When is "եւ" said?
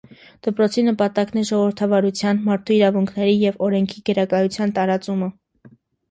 3.41-3.59